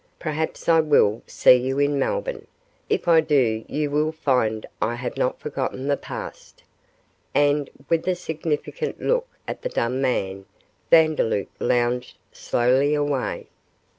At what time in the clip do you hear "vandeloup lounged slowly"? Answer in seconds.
10.89-12.95